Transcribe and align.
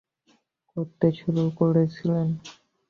করতে 0.69 1.07
শুরু 1.19 1.43
করছিলেন। 1.57 2.27